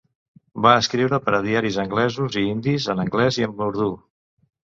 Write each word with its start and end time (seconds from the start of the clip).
Va 0.65 0.69
escriure 0.83 1.19
per 1.25 1.33
a 1.39 1.41
diaris 1.47 1.77
anglesos 1.83 2.37
i 2.43 2.45
indis, 2.53 2.87
en 2.95 3.05
anglès 3.05 3.37
i 3.41 3.45
en 3.49 3.65
urdú. 3.67 3.93